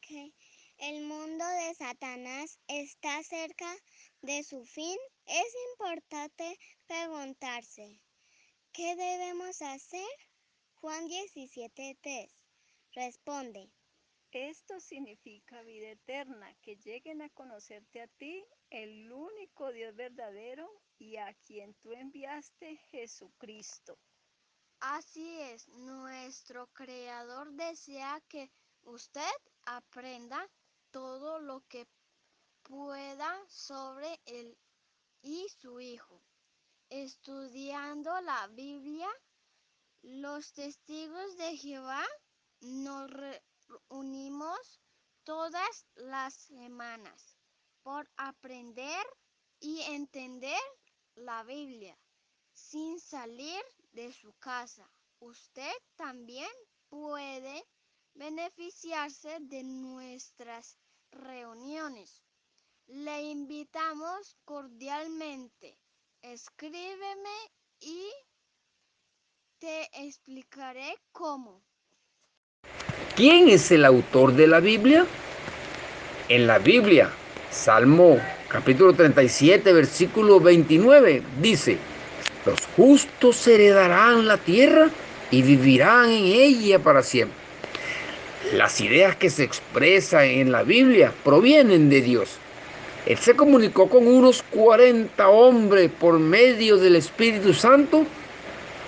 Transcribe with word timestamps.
de 0.00 0.06
que 0.06 0.34
el 0.78 1.04
mundo 1.04 1.44
de 1.44 1.74
Satanás 1.74 2.58
está 2.68 3.22
cerca 3.22 3.76
de 4.22 4.42
su 4.44 4.64
fin, 4.64 4.96
es 5.26 5.54
importante 5.72 6.58
preguntarse, 6.86 8.00
¿qué 8.72 8.96
debemos 8.96 9.60
hacer? 9.62 10.08
Juan 10.74 11.08
17.3 11.08 12.28
responde, 12.92 13.70
esto 14.32 14.78
significa 14.80 15.62
vida 15.62 15.90
eterna, 15.90 16.54
que 16.62 16.76
lleguen 16.76 17.22
a 17.22 17.30
conocerte 17.30 18.00
a 18.02 18.08
ti, 18.08 18.44
el 18.70 19.10
único 19.10 19.72
Dios 19.72 19.94
verdadero, 19.94 20.68
y 20.98 21.16
a 21.16 21.32
quien 21.44 21.74
tú 21.74 21.92
enviaste, 21.92 22.76
Jesucristo. 22.90 23.98
Así 24.80 25.40
es, 25.40 25.68
nuestro 25.68 26.66
Creador 26.68 27.52
desea 27.52 28.20
que 28.28 28.50
usted 28.82 29.22
aprenda 29.76 30.48
todo 30.90 31.40
lo 31.40 31.60
que 31.68 31.86
pueda 32.62 33.30
sobre 33.48 34.18
él 34.24 34.56
y 35.20 35.46
su 35.60 35.78
Hijo. 35.80 36.22
Estudiando 36.88 38.18
la 38.22 38.46
Biblia, 38.48 39.08
los 40.00 40.52
testigos 40.54 41.36
de 41.36 41.56
Jehová 41.58 42.06
nos 42.60 43.10
reunimos 43.10 44.80
todas 45.24 45.86
las 45.96 46.32
semanas 46.32 47.36
por 47.82 48.08
aprender 48.16 49.06
y 49.60 49.82
entender 49.82 50.60
la 51.14 51.42
Biblia 51.42 51.98
sin 52.54 52.98
salir 53.00 53.62
de 53.92 54.12
su 54.14 54.32
casa. 54.38 54.90
Usted 55.18 55.72
también 55.96 56.50
puede 56.88 57.66
beneficiarse 58.18 59.28
de 59.40 59.62
nuestras 59.62 60.76
reuniones. 61.12 62.22
Le 62.88 63.22
invitamos 63.22 64.36
cordialmente. 64.44 65.78
Escríbeme 66.22 67.38
y 67.80 68.08
te 69.58 69.88
explicaré 70.04 70.96
cómo. 71.12 71.62
¿Quién 73.14 73.48
es 73.48 73.70
el 73.70 73.84
autor 73.84 74.32
de 74.32 74.46
la 74.48 74.60
Biblia? 74.60 75.06
En 76.28 76.46
la 76.46 76.58
Biblia, 76.58 77.10
Salmo 77.50 78.18
capítulo 78.48 78.92
37, 78.94 79.72
versículo 79.72 80.40
29, 80.40 81.22
dice, 81.40 81.78
los 82.44 82.66
justos 82.76 83.46
heredarán 83.46 84.26
la 84.26 84.38
tierra 84.38 84.90
y 85.30 85.42
vivirán 85.42 86.10
en 86.10 86.24
ella 86.24 86.78
para 86.78 87.02
siempre. 87.02 87.47
Las 88.52 88.80
ideas 88.80 89.16
que 89.16 89.30
se 89.30 89.42
expresan 89.44 90.24
en 90.24 90.52
la 90.52 90.62
Biblia 90.62 91.12
provienen 91.24 91.90
de 91.90 92.00
Dios. 92.00 92.36
Él 93.04 93.18
se 93.18 93.34
comunicó 93.34 93.88
con 93.88 94.06
unos 94.06 94.42
40 94.50 95.28
hombres 95.28 95.90
por 95.98 96.18
medio 96.18 96.76
del 96.76 96.96
Espíritu 96.96 97.52
Santo. 97.52 98.04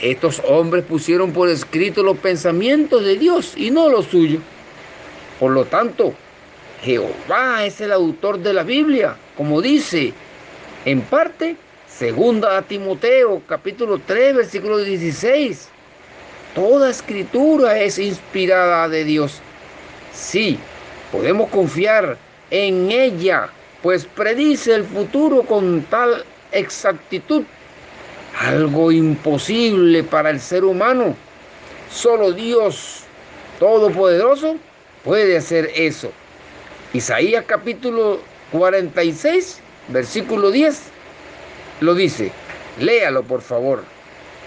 Estos 0.00 0.42
hombres 0.48 0.84
pusieron 0.84 1.32
por 1.32 1.48
escrito 1.48 2.02
los 2.02 2.18
pensamientos 2.18 3.04
de 3.04 3.16
Dios 3.16 3.52
y 3.56 3.70
no 3.70 3.88
los 3.88 4.06
suyos. 4.06 4.42
Por 5.38 5.52
lo 5.52 5.64
tanto, 5.66 6.14
Jehová 6.82 7.64
es 7.64 7.80
el 7.80 7.92
autor 7.92 8.38
de 8.38 8.54
la 8.54 8.62
Biblia, 8.62 9.16
como 9.36 9.60
dice 9.60 10.12
en 10.84 11.00
parte 11.02 11.56
Segunda 11.88 12.58
a 12.58 12.62
Timoteo, 12.62 13.40
capítulo 13.46 14.00
3, 14.04 14.34
versículo 14.34 14.78
16. 14.78 15.68
Toda 16.54 16.90
escritura 16.90 17.80
es 17.80 17.98
inspirada 17.98 18.88
de 18.88 19.04
Dios. 19.04 19.40
Sí, 20.12 20.58
podemos 21.10 21.50
confiar 21.50 22.16
en 22.50 22.92
ella, 22.92 23.48
pues 23.82 24.04
predice 24.04 24.74
el 24.74 24.84
futuro 24.84 25.42
con 25.42 25.82
tal 25.90 26.24
exactitud. 26.52 27.42
Algo 28.38 28.92
imposible 28.92 30.04
para 30.04 30.30
el 30.30 30.40
ser 30.40 30.64
humano. 30.64 31.16
Solo 31.90 32.32
Dios 32.32 33.04
Todopoderoso 33.58 34.56
puede 35.02 35.36
hacer 35.36 35.70
eso. 35.74 36.10
Isaías 36.92 37.44
capítulo 37.46 38.20
46, 38.52 39.60
versículo 39.88 40.50
10 40.50 40.82
lo 41.80 41.94
dice. 41.94 42.30
Léalo, 42.78 43.22
por 43.22 43.42
favor. 43.42 43.84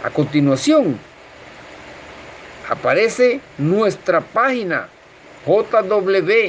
A 0.03 0.09
continuación, 0.09 0.99
aparece 2.69 3.41
nuestra 3.57 4.21
página 4.21 4.89
jw.org. 5.45 6.45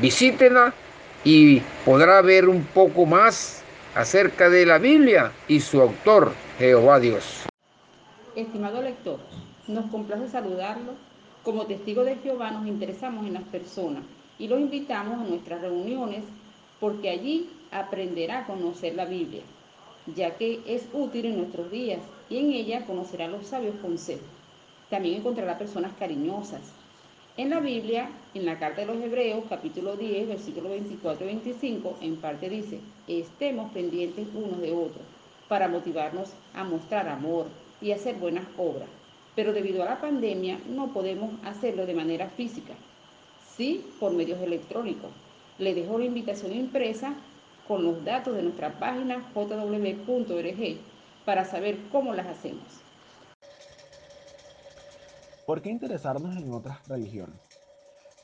Visítela 0.00 0.72
y 1.24 1.60
podrá 1.84 2.20
ver 2.22 2.48
un 2.48 2.64
poco 2.64 3.06
más 3.06 3.62
acerca 3.94 4.50
de 4.50 4.66
la 4.66 4.78
Biblia 4.78 5.32
y 5.46 5.60
su 5.60 5.80
autor, 5.80 6.32
Jehová 6.58 6.98
Dios. 6.98 7.46
Estimado 8.34 8.82
lector, 8.82 9.20
nos 9.68 9.90
complace 9.90 10.28
saludarlo. 10.28 10.92
Como 11.44 11.66
testigo 11.66 12.04
de 12.04 12.16
Jehová 12.16 12.50
nos 12.50 12.66
interesamos 12.66 13.26
en 13.26 13.34
las 13.34 13.44
personas 13.44 14.02
y 14.38 14.48
los 14.48 14.58
invitamos 14.58 15.20
a 15.20 15.28
nuestras 15.28 15.60
reuniones 15.60 16.24
porque 16.80 17.10
allí 17.10 17.50
aprenderá 17.70 18.40
a 18.40 18.46
conocer 18.46 18.94
la 18.94 19.04
Biblia, 19.04 19.42
ya 20.14 20.36
que 20.36 20.60
es 20.66 20.86
útil 20.92 21.26
en 21.26 21.38
nuestros 21.38 21.70
días 21.70 22.00
y 22.28 22.38
en 22.38 22.52
ella 22.52 22.86
conocerá 22.86 23.28
los 23.28 23.46
sabios 23.46 23.76
consejos. 23.76 24.26
También 24.90 25.16
encontrará 25.16 25.58
personas 25.58 25.92
cariñosas. 25.98 26.60
En 27.36 27.50
la 27.50 27.58
Biblia, 27.60 28.10
en 28.34 28.46
la 28.46 28.58
carta 28.58 28.82
de 28.82 28.86
los 28.86 29.02
Hebreos, 29.02 29.44
capítulo 29.48 29.96
10, 29.96 30.28
versículos 30.28 30.70
24 30.70 31.24
y 31.24 31.26
25, 31.26 31.98
en 32.00 32.16
parte 32.16 32.48
dice, 32.48 32.78
estemos 33.08 33.72
pendientes 33.72 34.28
unos 34.34 34.60
de 34.60 34.72
otros 34.72 35.02
para 35.48 35.68
motivarnos 35.68 36.30
a 36.54 36.64
mostrar 36.64 37.08
amor 37.08 37.46
y 37.80 37.90
hacer 37.90 38.16
buenas 38.16 38.44
obras. 38.56 38.88
Pero 39.34 39.52
debido 39.52 39.82
a 39.82 39.86
la 39.86 40.00
pandemia 40.00 40.60
no 40.68 40.92
podemos 40.92 41.32
hacerlo 41.44 41.86
de 41.86 41.94
manera 41.94 42.28
física, 42.28 42.74
sí 43.56 43.84
por 43.98 44.12
medios 44.12 44.40
electrónicos. 44.40 45.10
Le 45.58 45.74
dejo 45.74 45.98
la 45.98 46.04
invitación 46.04 46.52
impresa 46.52 47.14
con 47.66 47.84
los 47.84 48.04
datos 48.04 48.34
de 48.34 48.42
nuestra 48.42 48.78
página 48.78 49.30
jw.org 49.34 50.78
para 51.24 51.44
saber 51.44 51.78
cómo 51.90 52.14
las 52.14 52.26
hacemos. 52.26 52.64
¿Por 55.46 55.60
qué 55.60 55.70
interesarnos 55.70 56.36
en 56.36 56.52
otras 56.52 56.86
religiones? 56.88 57.36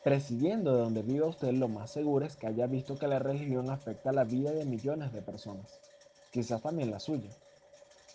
Presidiendo 0.03 0.75
de 0.75 0.83
donde 0.83 1.03
vive 1.03 1.25
usted, 1.25 1.53
lo 1.53 1.69
más 1.69 1.91
seguro 1.91 2.25
es 2.25 2.37
que 2.37 2.47
haya 2.47 2.67
visto 2.67 2.99
que 2.99 3.07
la 3.07 3.19
religión 3.19 3.69
afecta 3.71 4.13
la 4.13 4.25
vida 4.25 4.53
de 4.53 4.65
millones 4.65 5.13
de 5.13 5.21
personas, 5.21 5.79
quizás 6.31 6.63
también 6.63 6.91
la 6.91 7.01
suya. 7.01 7.29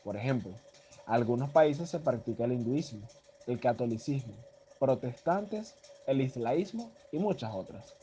Por 0.03 0.17
ejemplo, 0.17 0.49
en 0.49 1.13
algunos 1.13 1.51
países 1.51 1.89
se 1.89 1.99
practica 1.99 2.45
el 2.45 2.53
hinduismo, 2.53 3.07
el 3.45 3.59
catolicismo, 3.59 4.33
protestantes, 4.79 5.75
el 6.07 6.21
islaísmo 6.21 6.91
y 7.11 7.19
muchas 7.19 7.53
otras. 7.53 7.95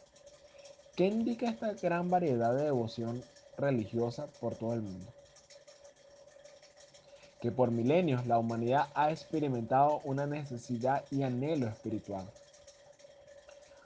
¿Qué 0.94 1.06
indica 1.06 1.48
esta 1.48 1.72
gran 1.72 2.10
variedad 2.10 2.54
de 2.54 2.64
devoción 2.64 3.24
religiosa 3.56 4.26
por 4.40 4.56
todo 4.56 4.74
el 4.74 4.82
mundo? 4.82 5.10
Que 7.40 7.50
por 7.50 7.70
milenios 7.70 8.26
la 8.26 8.38
humanidad 8.38 8.88
ha 8.94 9.10
experimentado 9.10 10.02
una 10.04 10.26
necesidad 10.26 11.02
y 11.10 11.22
anhelo 11.22 11.66
espiritual. 11.66 12.28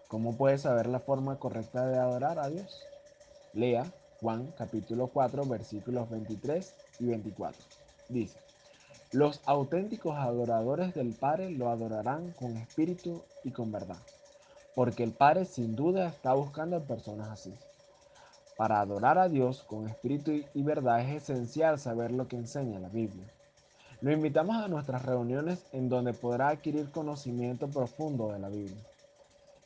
¿Cómo 0.08 0.36
puede 0.36 0.58
saber 0.58 0.88
la 0.88 0.98
forma 0.98 1.38
correcta 1.38 1.86
de 1.86 1.96
adorar 1.96 2.40
a 2.40 2.48
Dios? 2.48 2.82
Lea 3.52 3.86
Juan 4.20 4.52
capítulo 4.58 5.06
4 5.06 5.46
versículos 5.46 6.10
23 6.10 6.74
y 6.98 7.06
24. 7.06 7.64
Dice, 8.08 8.40
los 9.12 9.40
auténticos 9.46 10.16
adoradores 10.16 10.92
del 10.92 11.12
Padre 11.14 11.50
lo 11.52 11.70
adorarán 11.70 12.32
con 12.32 12.56
espíritu 12.56 13.22
y 13.44 13.52
con 13.52 13.70
verdad 13.70 13.98
porque 14.76 15.02
el 15.04 15.12
Padre 15.12 15.46
sin 15.46 15.74
duda 15.74 16.06
está 16.06 16.34
buscando 16.34 16.76
a 16.76 16.80
personas 16.80 17.30
así. 17.30 17.54
Para 18.58 18.78
adorar 18.78 19.16
a 19.16 19.26
Dios 19.26 19.62
con 19.62 19.88
espíritu 19.88 20.32
y 20.52 20.62
verdad 20.62 21.00
es 21.00 21.22
esencial 21.22 21.78
saber 21.78 22.12
lo 22.12 22.28
que 22.28 22.36
enseña 22.36 22.78
la 22.78 22.90
Biblia. 22.90 23.24
Lo 24.02 24.12
invitamos 24.12 24.54
a 24.56 24.68
nuestras 24.68 25.02
reuniones 25.06 25.64
en 25.72 25.88
donde 25.88 26.12
podrá 26.12 26.50
adquirir 26.50 26.90
conocimiento 26.90 27.68
profundo 27.68 28.30
de 28.32 28.38
la 28.38 28.50
Biblia. 28.50 28.84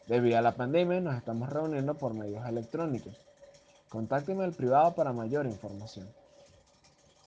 Debido 0.06 0.38
a 0.38 0.42
la 0.42 0.54
pandemia 0.54 1.00
nos 1.00 1.16
estamos 1.16 1.50
reuniendo 1.50 1.94
por 1.94 2.14
medios 2.14 2.46
electrónicos. 2.46 3.16
Contácteme 3.88 4.44
al 4.44 4.52
privado 4.52 4.94
para 4.94 5.12
mayor 5.12 5.44
información. 5.46 6.06